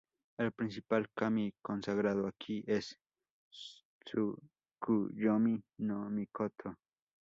[0.39, 2.97] El principal kami consagrado aquí es
[4.03, 6.75] Tsukuyomi-no-Mikoto.